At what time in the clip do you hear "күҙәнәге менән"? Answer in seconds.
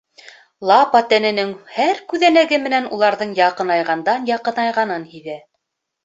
2.13-2.87